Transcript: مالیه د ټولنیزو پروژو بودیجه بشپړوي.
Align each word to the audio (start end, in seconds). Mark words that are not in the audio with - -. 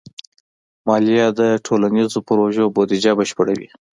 مالیه 0.87 1.27
د 1.39 1.41
ټولنیزو 1.65 2.19
پروژو 2.27 2.65
بودیجه 2.75 3.11
بشپړوي. 3.19 3.67